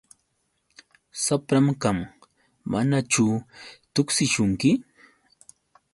Shapran 1.23 1.67
kan. 1.81 1.97
¿Manachu 2.71 3.25
tuksishunki? 3.93 4.69